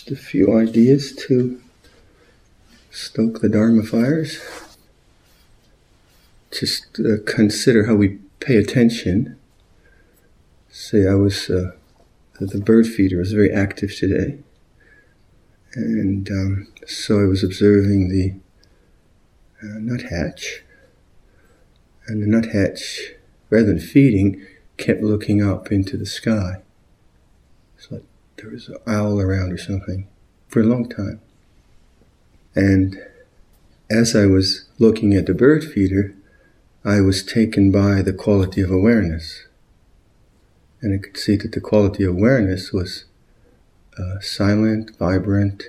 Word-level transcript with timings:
Just 0.00 0.12
a 0.12 0.16
few 0.16 0.56
ideas 0.58 1.14
to 1.26 1.60
stoke 2.90 3.42
the 3.42 3.50
Dharma 3.50 3.82
fires. 3.82 4.40
Just 6.50 6.98
uh, 6.98 7.22
consider 7.26 7.84
how 7.84 7.96
we 7.96 8.18
pay 8.38 8.56
attention. 8.56 9.38
Say, 10.70 11.06
I 11.06 11.16
was, 11.16 11.50
uh, 11.50 11.72
the 12.40 12.60
bird 12.60 12.86
feeder 12.86 13.18
was 13.18 13.32
very 13.32 13.52
active 13.52 13.94
today. 13.94 14.38
And 15.74 16.30
um, 16.30 16.68
so 16.86 17.20
I 17.20 17.26
was 17.26 17.44
observing 17.44 18.08
the 18.08 18.36
uh, 19.62 19.80
nuthatch. 19.80 20.62
And 22.06 22.22
the 22.22 22.26
nuthatch, 22.26 23.16
rather 23.50 23.66
than 23.66 23.80
feeding, 23.80 24.46
kept 24.78 25.02
looking 25.02 25.42
up 25.42 25.70
into 25.70 25.98
the 25.98 26.06
sky. 26.06 26.62
There 28.40 28.50
was 28.50 28.68
an 28.68 28.76
owl 28.86 29.20
around 29.20 29.52
or 29.52 29.58
something 29.58 30.08
for 30.48 30.60
a 30.60 30.66
long 30.66 30.88
time. 30.88 31.20
And 32.54 32.98
as 33.90 34.16
I 34.16 34.26
was 34.26 34.68
looking 34.78 35.14
at 35.14 35.26
the 35.26 35.34
bird 35.34 35.62
feeder, 35.62 36.14
I 36.84 37.00
was 37.00 37.22
taken 37.22 37.70
by 37.70 38.00
the 38.00 38.14
quality 38.14 38.62
of 38.62 38.70
awareness. 38.70 39.46
And 40.80 40.94
I 40.94 41.02
could 41.02 41.18
see 41.18 41.36
that 41.36 41.52
the 41.52 41.60
quality 41.60 42.04
of 42.04 42.16
awareness 42.16 42.72
was 42.72 43.04
uh, 43.98 44.20
silent, 44.20 44.96
vibrant, 44.98 45.64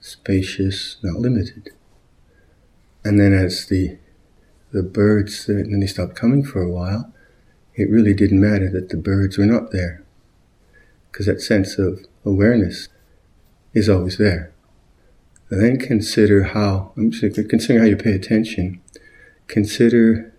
spacious, 0.00 0.96
not 1.02 1.20
limited. 1.20 1.70
And 3.04 3.20
then 3.20 3.34
as 3.34 3.66
the 3.66 3.98
the 4.72 4.82
birds, 4.82 5.46
then 5.46 5.80
they 5.80 5.86
stopped 5.86 6.16
coming 6.16 6.44
for 6.44 6.60
a 6.60 6.70
while, 6.70 7.12
it 7.74 7.88
really 7.88 8.12
didn't 8.12 8.40
matter 8.40 8.70
that 8.70 8.88
the 8.88 8.96
birds 8.96 9.38
were 9.38 9.46
not 9.46 9.70
there. 9.70 10.02
Because 11.16 11.24
that 11.24 11.40
sense 11.40 11.78
of 11.78 12.04
awareness 12.26 12.90
is 13.72 13.88
always 13.88 14.18
there. 14.18 14.52
And 15.48 15.64
then 15.64 15.78
consider 15.78 16.42
how, 16.42 16.92
consider 16.94 17.78
how 17.78 17.86
you 17.86 17.96
pay 17.96 18.12
attention. 18.12 18.82
Consider 19.46 20.34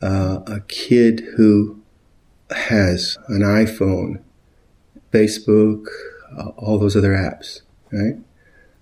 uh, 0.00 0.38
a 0.46 0.60
kid 0.60 1.20
who 1.36 1.82
has 2.48 3.18
an 3.28 3.42
iPhone, 3.42 4.22
Facebook, 5.12 5.84
uh, 6.38 6.52
all 6.56 6.78
those 6.78 6.96
other 6.96 7.12
apps, 7.12 7.60
right? 7.92 8.16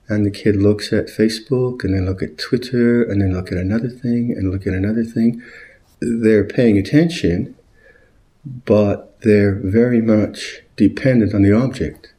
And 0.07 0.25
the 0.25 0.31
kid 0.31 0.55
looks 0.55 0.93
at 0.93 1.07
Facebook 1.07 1.83
and 1.83 1.93
then 1.93 2.07
look 2.07 2.23
at 2.23 2.39
Twitter 2.39 3.03
and 3.03 3.21
then 3.21 3.35
look 3.35 3.51
at 3.51 3.59
another 3.59 3.89
thing 3.89 4.31
and 4.31 4.53
look 4.53 4.65
at 4.65 4.75
another 4.75 5.03
thing. 5.03 5.43
They're 5.99 6.45
paying 6.45 6.79
attention, 6.79 7.57
but 8.45 9.21
they're 9.21 9.55
very 9.55 10.01
much 10.01 10.63
dependent 10.77 11.35
on 11.35 11.43
the 11.43 11.53
object. 11.53 12.13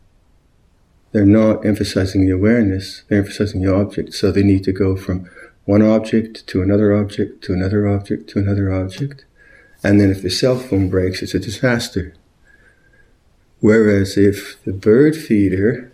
They're 1.11 1.25
not 1.25 1.65
emphasizing 1.65 2.25
the 2.25 2.33
awareness, 2.33 3.03
they're 3.07 3.19
emphasizing 3.19 3.61
the 3.61 3.73
object. 3.73 4.13
So 4.13 4.31
they 4.31 4.43
need 4.43 4.63
to 4.65 4.71
go 4.71 4.95
from 4.95 5.29
one 5.65 5.81
object 5.81 6.45
to 6.47 6.61
another 6.61 6.93
object 6.93 7.43
to 7.45 7.53
another 7.53 7.87
object 7.87 8.29
to 8.31 8.39
another 8.39 8.71
object. 8.71 9.25
And 9.83 9.99
then 9.99 10.11
if 10.11 10.21
the 10.21 10.29
cell 10.29 10.57
phone 10.57 10.89
breaks, 10.89 11.21
it's 11.21 11.33
a 11.33 11.39
disaster. 11.39 12.13
Whereas 13.61 14.17
if 14.17 14.63
the 14.63 14.73
bird 14.73 15.15
feeder 15.15 15.91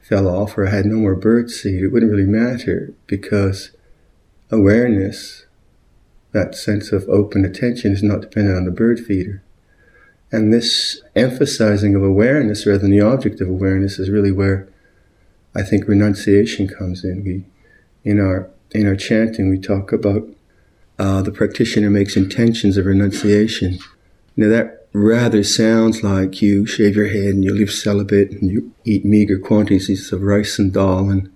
fell 0.00 0.28
off 0.28 0.58
or 0.58 0.66
had 0.66 0.84
no 0.84 0.96
more 0.96 1.14
bird 1.14 1.50
seed, 1.50 1.82
it 1.82 1.88
wouldn't 1.88 2.10
really 2.10 2.24
matter 2.26 2.92
because 3.06 3.70
awareness, 4.50 5.46
that 6.32 6.54
sense 6.54 6.90
of 6.90 7.08
open 7.08 7.44
attention, 7.44 7.92
is 7.92 8.02
not 8.02 8.20
dependent 8.20 8.56
on 8.56 8.64
the 8.64 8.70
bird 8.70 8.98
feeder. 8.98 9.43
And 10.34 10.52
this 10.52 11.00
emphasizing 11.14 11.94
of 11.94 12.02
awareness 12.02 12.66
rather 12.66 12.78
than 12.78 12.90
the 12.90 13.00
object 13.00 13.40
of 13.40 13.48
awareness 13.48 14.00
is 14.00 14.10
really 14.10 14.32
where 14.32 14.68
I 15.54 15.62
think 15.62 15.86
renunciation 15.86 16.66
comes 16.66 17.04
in. 17.04 17.22
We, 17.22 17.44
in 18.02 18.18
our 18.18 18.50
in 18.72 18.88
our 18.88 18.96
chanting, 18.96 19.48
we 19.48 19.60
talk 19.60 19.92
about 19.92 20.28
uh, 20.98 21.22
the 21.22 21.30
practitioner 21.30 21.88
makes 21.88 22.16
intentions 22.16 22.76
of 22.76 22.86
renunciation. 22.86 23.78
Now 24.36 24.48
that 24.48 24.88
rather 24.92 25.44
sounds 25.44 26.02
like 26.02 26.42
you 26.42 26.66
shave 26.66 26.96
your 26.96 27.08
head 27.08 27.34
and 27.34 27.44
you 27.44 27.54
live 27.54 27.70
celibate 27.70 28.32
and 28.32 28.50
you 28.50 28.72
eat 28.84 29.04
meager 29.04 29.38
quantities 29.38 30.12
of 30.12 30.22
rice 30.22 30.58
and 30.58 30.72
dal 30.72 31.10
and 31.10 31.32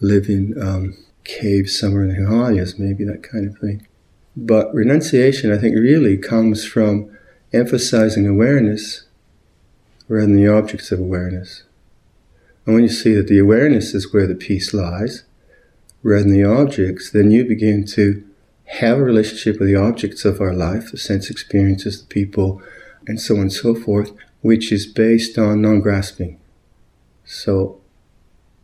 live 0.00 0.28
in 0.28 0.54
um, 0.62 0.96
caves 1.24 1.76
somewhere 1.76 2.04
in 2.04 2.10
the 2.10 2.14
Himalayas, 2.14 2.78
maybe 2.78 3.02
that 3.04 3.24
kind 3.24 3.48
of 3.48 3.58
thing. 3.58 3.88
But 4.36 4.72
renunciation, 4.72 5.52
I 5.52 5.58
think, 5.58 5.74
really 5.74 6.16
comes 6.16 6.64
from 6.64 7.10
emphasizing 7.56 8.26
awareness 8.26 9.04
rather 10.08 10.26
than 10.26 10.36
the 10.36 10.48
objects 10.48 10.92
of 10.92 11.00
awareness. 11.00 11.64
And 12.64 12.74
when 12.74 12.84
you 12.84 12.90
see 12.90 13.14
that 13.14 13.28
the 13.28 13.38
awareness 13.38 13.94
is 13.94 14.12
where 14.12 14.26
the 14.26 14.34
peace 14.34 14.74
lies, 14.74 15.24
rather 16.02 16.22
than 16.22 16.32
the 16.32 16.44
objects, 16.44 17.10
then 17.10 17.30
you 17.30 17.44
begin 17.44 17.84
to 17.86 18.24
have 18.66 18.98
a 18.98 19.04
relationship 19.04 19.58
with 19.58 19.68
the 19.68 19.76
objects 19.76 20.24
of 20.24 20.40
our 20.40 20.52
life, 20.52 20.90
the 20.90 20.98
sense 20.98 21.30
experiences, 21.30 22.00
the 22.00 22.08
people, 22.08 22.60
and 23.06 23.20
so 23.20 23.34
on 23.34 23.42
and 23.42 23.52
so 23.52 23.74
forth, 23.74 24.12
which 24.40 24.72
is 24.72 24.86
based 24.86 25.38
on 25.38 25.62
non 25.62 25.80
grasping. 25.80 26.38
So, 27.24 27.80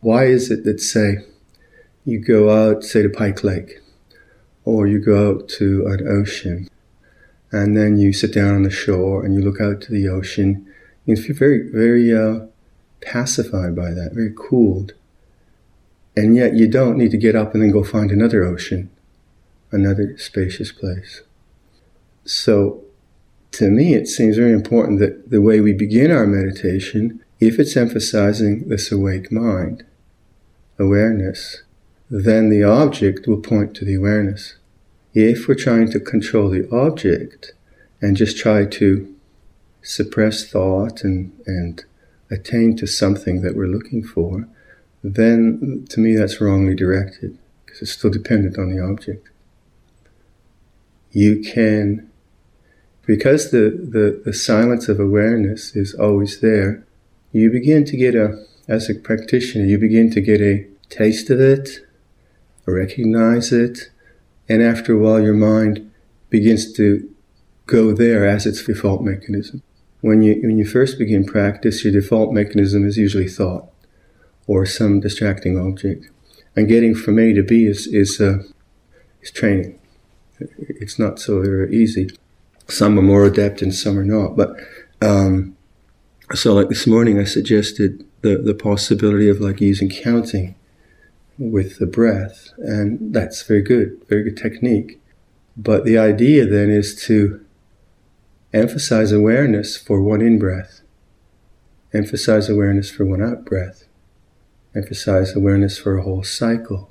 why 0.01 0.27
is 0.27 0.51
it 0.51 0.65
that, 0.65 0.81
say, 0.81 1.19
you 2.05 2.19
go 2.19 2.51
out, 2.51 2.83
say, 2.83 3.03
to 3.03 3.09
Pike 3.09 3.45
Lake, 3.45 3.81
or 4.65 4.87
you 4.87 4.99
go 4.99 5.31
out 5.31 5.49
to 5.51 5.87
an 5.87 6.07
ocean, 6.09 6.69
and 7.53 7.77
then 7.77 7.99
you 7.99 8.13
sit 8.13 8.33
down 8.33 8.55
on 8.55 8.63
the 8.63 8.71
shore 8.71 9.25
and 9.25 9.35
you 9.35 9.43
look 9.43 9.61
out 9.61 9.83
to 9.83 9.93
the 9.93 10.09
ocean, 10.09 10.67
you 11.05 11.17
feel 11.17 11.37
very, 11.37 11.71
very 11.71 12.15
uh, 12.15 12.47
pacified 13.03 13.77
by 13.77 13.91
that, 13.91 14.13
very 14.15 14.33
cooled. 14.35 14.95
And 16.17 16.35
yet 16.35 16.55
you 16.55 16.67
don't 16.67 16.97
need 16.97 17.11
to 17.11 17.19
get 17.19 17.37
up 17.37 17.53
and 17.53 17.63
then 17.63 17.71
go 17.71 17.85
find 17.85 18.11
another 18.11 18.43
ocean, 18.43 18.91
another 19.71 20.17
spacious 20.19 20.73
place. 20.73 21.23
So 22.25 22.83
to 23.53 23.71
me, 23.71 23.95
it 23.95 24.09
seems 24.09 24.37
very 24.37 24.53
important 24.53 24.99
that 25.01 25.31
the 25.31 25.43
way 25.43 25.61
we 25.61 25.75
begin 25.75 26.11
our 26.11 26.27
meditation, 26.27 27.23
if 27.39 27.59
it's 27.59 27.77
emphasizing 27.77 28.69
this 28.69 28.91
awake 28.91 29.31
mind, 29.31 29.85
awareness, 30.79 31.63
then 32.11 32.49
the 32.49 32.65
object 32.65 33.27
will 33.27 33.41
point 33.41 33.75
to 33.77 33.85
the 33.85 33.95
awareness. 33.95 34.57
If 35.15 35.47
we're 35.47 35.55
trying 35.55 35.91
to 35.91 36.01
control 36.01 36.51
the 36.51 36.69
object 36.71 37.53
and 38.01 38.17
just 38.17 38.39
try 38.39 38.65
to 38.65 39.15
suppress 39.83 40.49
thought 40.49 41.05
and, 41.05 41.33
and 41.47 41.85
attain 42.31 42.77
to 42.77 42.87
something 42.87 43.43
that 43.43 43.55
we're 43.55 43.67
looking 43.67 44.03
for, 44.03 44.49
then 45.05 45.87
to 45.91 46.01
me 46.01 46.17
that's 46.17 46.41
wrongly 46.41 46.75
directed 46.75 47.37
because 47.65 47.83
it's 47.83 47.93
still 47.93 48.11
dependent 48.11 48.59
on 48.59 48.75
the 48.75 48.83
object. 48.83 49.29
You 51.11 51.43
can 51.43 52.11
because 53.05 53.51
the, 53.51 53.71
the, 53.71 54.23
the 54.25 54.33
silence 54.33 54.89
of 54.89 55.01
awareness 55.01 55.75
is 55.75 55.95
always 55.95 56.41
there, 56.41 56.85
you 57.33 57.51
begin 57.51 57.85
to 57.87 57.97
get 57.97 58.15
a, 58.15 58.45
as 58.69 58.89
a 58.89 58.95
practitioner, 58.95 59.65
you 59.65 59.79
begin 59.79 60.11
to 60.13 60.21
get 60.21 60.41
a 60.41 60.67
taste 60.89 61.29
of 61.31 61.41
it, 61.41 61.81
recognize 62.65 63.53
it, 63.53 63.91
and 64.53 64.63
after 64.63 64.95
a 64.95 64.99
while 64.99 65.21
your 65.21 65.35
mind 65.35 65.91
begins 66.31 66.73
to 66.75 67.09
go 67.67 67.93
there 67.93 68.27
as 68.27 68.47
its 68.47 68.65
default 68.65 69.03
mechanism. 69.03 69.63
When 70.01 70.23
you, 70.23 70.41
when 70.43 70.59
you 70.59 70.67
first 70.67 70.99
begin 70.99 71.25
practice, 71.25 71.85
your 71.85 71.93
default 71.93 72.33
mechanism 72.33 72.87
is 72.87 72.97
usually 72.97 73.29
thought 73.29 73.69
or 74.47 74.67
some 74.67 75.01
distracting 75.01 75.57
object. 75.59 76.11
And 76.57 76.69
getting 76.69 76.95
from 76.95 77.19
A 77.19 77.33
to 77.35 77.43
B 77.43 77.67
is, 77.67 77.87
is, 77.87 78.21
uh, 78.21 78.43
is 79.23 79.31
training. 79.31 79.79
It's 80.59 80.99
not 80.99 81.21
so 81.21 81.41
very 81.41 81.75
easy 81.75 82.09
some 82.69 82.99
are 82.99 83.03
more 83.03 83.25
adept 83.25 83.63
and 83.63 83.75
some 83.75 83.99
are 83.99 84.05
not. 84.05 84.37
But 84.37 84.57
um, 85.01 85.57
so, 86.35 86.55
like 86.55 86.69
this 86.69 86.87
morning, 86.87 87.19
I 87.19 87.25
suggested 87.25 88.05
the 88.23 88.39
the 88.39 88.55
possibility 88.55 89.29
of 89.29 89.41
like 89.41 89.61
using 89.61 89.91
counting 89.91 90.55
with 91.39 91.79
the 91.79 91.87
breath, 91.87 92.51
and 92.59 93.15
that's 93.15 93.43
very 93.43 93.63
good, 93.63 94.03
very 94.09 94.23
good 94.25 94.37
technique. 94.37 95.01
But 95.57 95.85
the 95.85 95.99
idea 95.99 96.47
then 96.47 96.71
is 96.71 96.95
to 97.07 97.45
emphasize 98.53 99.13
awareness 99.13 99.77
for 99.77 100.01
one 100.01 100.21
in 100.21 100.39
breath, 100.39 100.81
emphasize 101.93 102.49
awareness 102.49 102.91
for 102.91 103.05
one 103.05 103.23
out 103.23 103.45
breath, 103.45 103.85
emphasize 104.75 105.35
awareness 105.35 105.79
for 105.79 105.97
a 105.97 106.03
whole 106.03 106.23
cycle, 106.23 106.91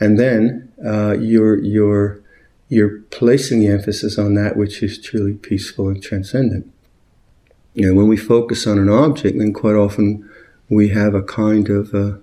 and 0.00 0.18
then 0.18 0.72
uh, 0.84 1.16
your 1.18 1.58
your 1.58 2.20
you're 2.68 2.88
you're 2.88 3.00
placing 3.10 3.60
the 3.60 3.68
emphasis 3.68 4.18
on 4.18 4.34
that 4.34 4.56
which 4.56 4.82
is 4.82 5.00
truly 5.00 5.34
peaceful 5.34 5.88
and 5.88 6.02
transcendent. 6.02 6.70
You 7.74 7.86
know, 7.86 7.94
when 7.94 8.08
we 8.08 8.16
focus 8.16 8.66
on 8.66 8.78
an 8.78 8.88
object, 8.88 9.38
then 9.38 9.52
quite 9.52 9.74
often 9.74 10.28
we 10.68 10.88
have 10.88 11.14
a 11.14 11.22
kind 11.22 11.68
of 11.70 11.94
uh, 11.94 12.18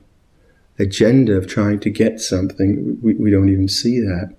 agenda 0.78 1.34
of 1.36 1.48
trying 1.48 1.80
to 1.80 1.90
get 1.90 2.20
something. 2.20 3.00
We, 3.02 3.14
we 3.16 3.32
don't 3.32 3.50
even 3.50 3.68
see 3.68 4.00
that. 4.00 4.36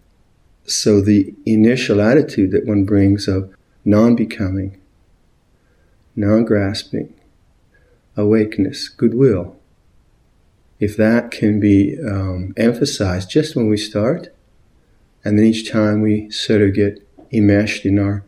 So 0.65 1.01
the 1.01 1.35
initial 1.45 2.01
attitude 2.01 2.51
that 2.51 2.67
one 2.67 2.85
brings 2.85 3.29
of 3.29 3.55
non-becoming, 3.85 4.81
non-grasping, 6.15 7.15
awakeness, 8.17 8.89
goodwill, 8.89 9.57
if 10.81 10.97
that 10.97 11.31
can 11.31 11.61
be 11.61 11.97
um, 12.01 12.53
emphasized 12.57 13.31
just 13.31 13.57
when 13.57 13.69
we 13.69 13.77
start, 13.77 14.35
and 15.25 15.39
then 15.39 15.47
each 15.47 15.71
time 15.71 16.03
we 16.03 16.31
sort 16.31 16.63
of 16.63 16.75
get 16.75 17.07
enmeshed 17.33 17.87
in 17.87 17.99
our 17.99 18.25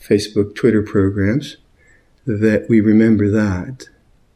Facebook, 0.00 0.54
Twitter 0.54 0.82
programs, 0.82 1.56
that 2.26 2.66
we 2.68 2.80
remember 2.80 3.28
that. 3.30 3.88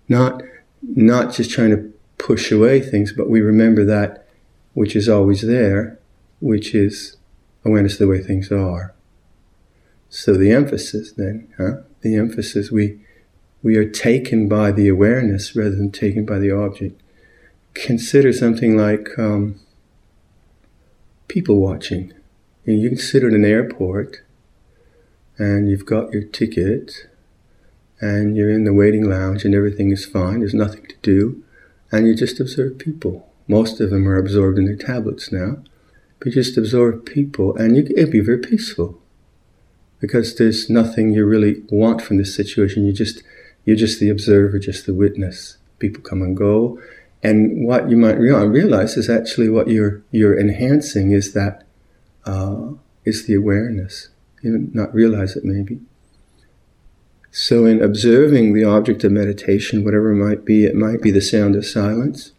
Not, 0.08 0.42
not 0.82 1.32
just 1.32 1.50
trying 1.50 1.70
to 1.70 1.92
push 2.18 2.50
away 2.50 2.80
things, 2.80 3.12
but 3.12 3.28
we 3.28 3.40
remember 3.40 3.84
that 3.84 4.26
which 4.74 4.94
is 4.94 5.08
always 5.08 5.42
there, 5.42 5.98
which 6.40 6.74
is 6.74 7.16
awareness 7.64 7.94
of 7.94 8.00
the 8.00 8.08
way 8.08 8.22
things 8.22 8.52
are. 8.52 8.94
So 10.08 10.34
the 10.34 10.52
emphasis 10.52 11.12
then, 11.12 11.52
huh? 11.56 11.82
The 12.02 12.16
emphasis, 12.16 12.70
we, 12.70 13.00
we 13.62 13.76
are 13.76 13.88
taken 13.88 14.48
by 14.48 14.72
the 14.72 14.88
awareness 14.88 15.56
rather 15.56 15.74
than 15.74 15.90
taken 15.90 16.24
by 16.24 16.38
the 16.38 16.50
object. 16.50 17.00
Consider 17.74 18.32
something 18.32 18.76
like 18.76 19.18
um, 19.18 19.58
people 21.28 21.60
watching. 21.60 22.12
You 22.64 22.88
can 22.88 22.98
sit 22.98 23.22
at 23.22 23.32
an 23.32 23.44
airport 23.44 24.22
and 25.38 25.68
you've 25.68 25.86
got 25.86 26.12
your 26.12 26.22
ticket 26.22 27.08
and 28.00 28.36
you're 28.36 28.50
in 28.50 28.64
the 28.64 28.72
waiting 28.72 29.08
lounge 29.08 29.44
and 29.44 29.54
everything 29.54 29.90
is 29.90 30.04
fine, 30.04 30.40
there's 30.40 30.54
nothing 30.54 30.86
to 30.86 30.96
do, 31.02 31.42
and 31.92 32.06
you 32.06 32.14
just 32.14 32.40
observe 32.40 32.78
people. 32.78 33.32
Most 33.48 33.80
of 33.80 33.90
them 33.90 34.08
are 34.08 34.16
absorbed 34.16 34.58
in 34.58 34.66
their 34.66 34.76
tablets 34.76 35.30
now, 35.30 35.58
but 36.18 36.32
just 36.32 36.56
observe 36.56 37.04
people 37.04 37.56
and 37.56 37.76
you, 37.76 37.86
it'll 37.96 38.10
be 38.10 38.20
very 38.20 38.38
peaceful 38.38 39.00
because 40.00 40.34
there's 40.36 40.68
nothing 40.68 41.12
you 41.12 41.24
really 41.24 41.62
want 41.70 42.02
from 42.02 42.18
this 42.18 42.34
situation. 42.34 42.84
You 42.84 42.92
just, 42.92 43.22
you're 43.64 43.76
just 43.76 44.00
the 44.00 44.10
observer, 44.10 44.58
just 44.58 44.86
the 44.86 44.94
witness. 44.94 45.58
People 45.78 46.02
come 46.02 46.22
and 46.22 46.36
go. 46.36 46.80
And 47.22 47.66
what 47.66 47.90
you 47.90 47.96
might 47.96 48.18
realize 48.18 48.96
is 48.96 49.08
actually 49.08 49.48
what 49.48 49.68
you're, 49.68 50.02
you're 50.10 50.38
enhancing 50.38 51.12
is 51.12 51.32
that, 51.34 51.66
uh, 52.24 52.72
is 53.04 53.26
the 53.26 53.34
awareness. 53.34 54.08
You 54.42 54.68
not 54.72 54.94
realize 54.94 55.36
it 55.36 55.44
maybe. 55.44 55.80
So, 57.38 57.66
in 57.66 57.82
observing 57.82 58.54
the 58.54 58.64
object 58.64 59.04
of 59.04 59.12
meditation, 59.12 59.84
whatever 59.84 60.10
it 60.10 60.16
might 60.16 60.46
be, 60.46 60.64
it 60.64 60.74
might 60.74 61.02
be 61.02 61.10
the 61.10 61.20
sound 61.20 61.54
of 61.54 61.66
silence. 61.66 62.32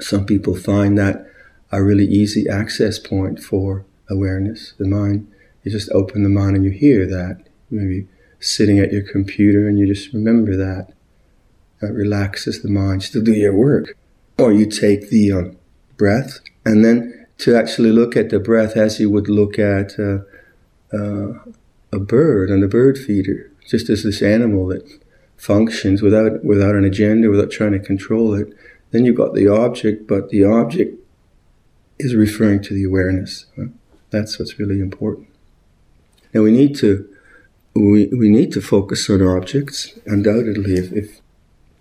Some 0.00 0.26
people 0.26 0.56
find 0.56 0.98
that 0.98 1.24
a 1.70 1.84
really 1.84 2.04
easy 2.04 2.48
access 2.48 2.98
point 2.98 3.38
for 3.38 3.84
awareness. 4.10 4.74
The 4.76 4.88
mind, 4.88 5.30
you 5.62 5.70
just 5.70 5.88
open 5.92 6.24
the 6.24 6.28
mind 6.28 6.56
and 6.56 6.64
you 6.64 6.72
hear 6.72 7.06
that. 7.06 7.46
Maybe 7.70 8.08
sitting 8.40 8.80
at 8.80 8.92
your 8.92 9.02
computer 9.02 9.68
and 9.68 9.78
you 9.78 9.86
just 9.86 10.12
remember 10.12 10.56
that. 10.56 10.92
That 11.80 11.92
relaxes 11.92 12.60
the 12.60 12.70
mind. 12.70 13.04
Still 13.04 13.22
do 13.22 13.32
your 13.32 13.54
work. 13.54 13.96
Or 14.36 14.50
you 14.50 14.66
take 14.66 15.10
the 15.10 15.30
um, 15.30 15.56
breath 15.96 16.40
and 16.64 16.84
then 16.84 17.28
to 17.38 17.54
actually 17.54 17.92
look 17.92 18.16
at 18.16 18.30
the 18.30 18.40
breath 18.40 18.76
as 18.76 18.98
you 18.98 19.10
would 19.10 19.28
look 19.28 19.60
at 19.60 19.96
uh, 19.96 20.22
uh, 20.92 21.34
a 21.92 22.00
bird 22.00 22.50
and 22.50 22.64
a 22.64 22.68
bird 22.68 22.98
feeder 22.98 23.52
just 23.68 23.90
as 23.90 24.02
this 24.02 24.22
animal 24.22 24.66
that 24.68 24.82
functions 25.36 26.02
without 26.02 26.44
without 26.44 26.74
an 26.74 26.84
agenda, 26.84 27.30
without 27.30 27.50
trying 27.50 27.72
to 27.72 27.78
control 27.78 28.34
it. 28.34 28.52
Then 28.90 29.04
you've 29.04 29.16
got 29.16 29.34
the 29.34 29.46
object, 29.46 30.08
but 30.08 30.30
the 30.30 30.44
object 30.44 30.98
is 31.98 32.14
referring 32.14 32.62
to 32.62 32.74
the 32.74 32.84
awareness. 32.84 33.46
That's 34.10 34.38
what's 34.38 34.58
really 34.58 34.80
important. 34.80 35.28
Now 36.32 36.42
we 36.42 36.50
need 36.50 36.74
to 36.76 37.08
we, 37.74 38.06
we 38.06 38.28
need 38.28 38.52
to 38.52 38.60
focus 38.60 39.08
on 39.08 39.22
objects. 39.22 39.98
Undoubtedly, 40.06 40.74
if, 40.74 40.92
if 40.92 41.20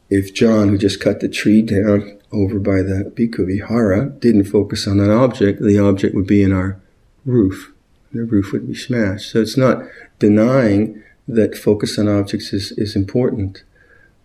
if 0.09 0.33
John, 0.33 0.69
who 0.69 0.77
just 0.77 1.01
cut 1.01 1.19
the 1.19 1.29
tree 1.29 1.61
down 1.61 2.19
over 2.31 2.59
by 2.59 2.81
the 2.81 3.11
Bhikkhu 3.15 3.47
Vihara, 3.47 4.09
didn't 4.09 4.45
focus 4.45 4.87
on 4.87 4.99
an 4.99 5.09
object, 5.09 5.61
the 5.61 5.79
object 5.79 6.15
would 6.15 6.27
be 6.27 6.43
in 6.43 6.53
our 6.53 6.79
roof. 7.25 7.73
The 8.13 8.23
roof 8.23 8.53
would 8.53 8.67
be 8.67 8.75
smashed. 8.75 9.31
So 9.31 9.41
it's 9.41 9.57
not 9.57 9.83
denying 10.19 11.03
that 11.27 11.57
focus 11.57 11.97
on 11.99 12.07
objects 12.07 12.53
is, 12.53 12.71
is 12.73 12.95
important. 12.95 13.63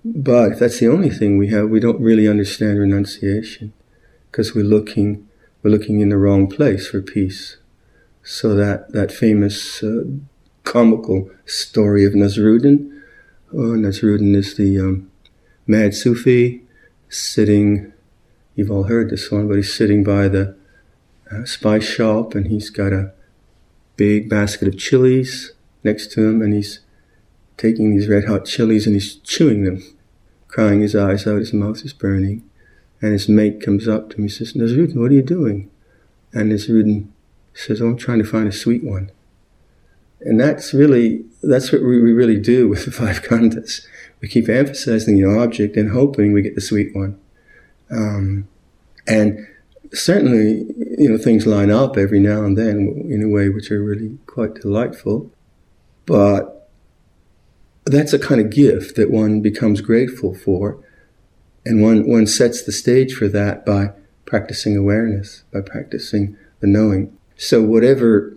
But 0.04 0.52
if 0.52 0.58
that's 0.58 0.81
the 0.81 0.88
only 0.88 1.10
thing 1.10 1.38
we 1.38 1.49
have, 1.49 1.69
we 1.69 1.81
don't 1.81 2.00
really 2.00 2.28
understand 2.28 2.78
renunciation 2.78 3.72
because 4.31 4.54
we're 4.54 4.64
looking, 4.64 5.28
we're 5.62 5.70
looking 5.70 6.00
in 6.00 6.08
the 6.08 6.16
wrong 6.16 6.49
place 6.49 6.88
for 6.88 7.00
peace. 7.00 7.56
So 8.22 8.54
that, 8.54 8.93
that 8.93 9.12
famous 9.12 9.82
uh, 9.82 10.04
comical 10.64 11.31
story 11.44 12.04
of 12.04 12.12
Nasruddin, 12.12 13.02
oh, 13.52 13.76
Nasruddin 13.76 14.34
is 14.34 14.56
the 14.56 14.78
um, 14.81 15.10
mad 15.66 15.94
Sufi 15.94 16.62
sitting, 17.08 17.93
you've 18.55 18.70
all 18.70 18.84
heard 18.84 19.10
this 19.10 19.31
one, 19.31 19.48
but 19.48 19.56
he's 19.56 19.75
sitting 19.75 20.02
by 20.02 20.28
the 20.28 20.56
uh, 21.31 21.44
spice 21.44 21.84
shop 21.84 22.34
and 22.34 22.46
he's 22.48 22.70
got 22.70 22.93
a 22.93 23.12
big 23.96 24.28
basket 24.28 24.69
of 24.69 24.78
chilies 24.78 25.52
next 25.84 26.12
to 26.12 26.26
him 26.26 26.43
and 26.43 26.55
he's 26.55 26.81
taking 27.62 27.92
these 27.92 28.08
red 28.08 28.24
hot 28.24 28.44
chilies 28.44 28.86
and 28.86 28.94
he's 28.94 29.14
chewing 29.16 29.62
them, 29.64 29.82
crying 30.48 30.80
his 30.80 30.96
eyes 30.96 31.26
out, 31.26 31.38
his 31.38 31.52
mouth 31.52 31.84
is 31.84 31.92
burning. 31.92 32.42
And 33.00 33.12
his 33.12 33.28
mate 33.28 33.60
comes 33.60 33.86
up 33.86 34.10
to 34.10 34.16
him, 34.16 34.24
he 34.24 34.28
says, 34.28 34.52
Nasruddin, 34.52 34.96
what 34.96 35.10
are 35.10 35.14
you 35.14 35.22
doing? 35.22 35.70
And 36.32 36.50
Nasruddin 36.50 37.08
says, 37.54 37.80
oh, 37.80 37.86
I'm 37.86 37.96
trying 37.96 38.18
to 38.18 38.24
find 38.24 38.48
a 38.48 38.52
sweet 38.52 38.82
one. 38.82 39.10
And 40.20 40.40
that's 40.40 40.74
really, 40.74 41.24
that's 41.42 41.72
what 41.72 41.82
we, 41.82 42.00
we 42.00 42.12
really 42.12 42.38
do 42.38 42.68
with 42.72 42.84
the 42.84 42.90
five 42.90 43.22
khandhas. 43.22 43.86
We 44.20 44.28
keep 44.28 44.48
emphasizing 44.48 45.16
the 45.16 45.24
object 45.24 45.76
and 45.76 45.90
hoping 45.90 46.32
we 46.32 46.42
get 46.42 46.54
the 46.54 46.60
sweet 46.60 46.94
one. 46.94 47.18
Um, 47.90 48.48
and 49.06 49.46
certainly, 49.92 50.64
you 50.98 51.08
know, 51.08 51.18
things 51.18 51.46
line 51.46 51.70
up 51.70 51.96
every 51.96 52.20
now 52.20 52.44
and 52.44 52.56
then 52.56 53.06
in 53.08 53.22
a 53.22 53.28
way 53.28 53.48
which 53.48 53.70
are 53.70 53.82
really 53.82 54.18
quite 54.26 54.54
delightful. 54.54 55.30
But 56.06 56.61
that's 57.84 58.12
a 58.12 58.19
kind 58.19 58.40
of 58.40 58.50
gift 58.50 58.96
that 58.96 59.11
one 59.11 59.40
becomes 59.40 59.81
grateful 59.81 60.34
for. 60.34 60.82
And 61.64 61.82
one, 61.82 62.08
one 62.08 62.26
sets 62.26 62.62
the 62.62 62.73
stage 62.73 63.14
for 63.14 63.29
that 63.29 63.64
by 63.64 63.93
practicing 64.25 64.76
awareness, 64.76 65.44
by 65.52 65.61
practicing 65.61 66.37
the 66.61 66.67
knowing. 66.67 67.17
So 67.37 67.62
whatever 67.62 68.37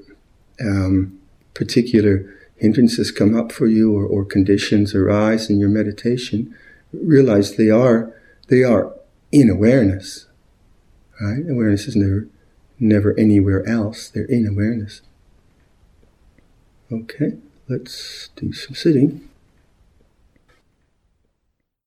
um, 0.60 1.20
particular 1.54 2.34
hindrances 2.58 3.12
come 3.12 3.38
up 3.38 3.52
for 3.52 3.68
you 3.68 3.96
or, 3.96 4.06
or 4.06 4.26
conditions 4.26 4.96
arise 4.96 5.50
in 5.50 5.60
your 5.60 5.70
meditation, 5.70 6.56
realize 6.94 7.56
they 7.56 7.70
are, 7.70 8.14
they 8.48 8.64
are 8.64 8.94
in 9.32 9.50
awareness. 9.50 10.28
Right? 11.22 11.44
Awareness 11.50 11.88
is 11.88 11.96
never, 11.96 12.28
never 12.80 13.18
anywhere 13.18 13.68
else. 13.68 14.10
They're 14.10 14.26
in 14.26 14.48
awareness. 14.48 15.02
Okay, 16.92 17.38
let's 17.68 18.30
do 18.36 18.54
some 18.54 18.76
sitting. 18.76 19.28